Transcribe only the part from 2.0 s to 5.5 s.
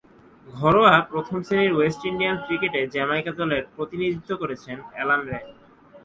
Indian ক্রিকেটে Jamaica দলের প্রতিনিধিত্ব করেছেন অ্যালান রে।